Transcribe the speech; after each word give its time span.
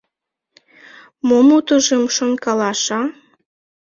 —Мом 1.27 1.47
утыжым 1.57 2.03
шонкалаш, 2.15 2.83
а?.. 2.99 3.01